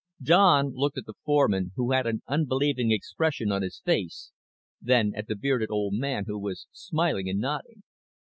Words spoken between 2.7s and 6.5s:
expression on his face, then at the bearded old man, who